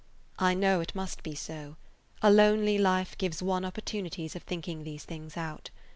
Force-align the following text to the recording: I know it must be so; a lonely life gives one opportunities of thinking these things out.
I 0.39 0.55
know 0.55 0.79
it 0.81 0.95
must 0.95 1.21
be 1.21 1.35
so; 1.35 1.75
a 2.23 2.31
lonely 2.31 2.79
life 2.79 3.15
gives 3.19 3.43
one 3.43 3.63
opportunities 3.63 4.35
of 4.35 4.41
thinking 4.41 4.83
these 4.83 5.03
things 5.05 5.37
out. 5.37 5.69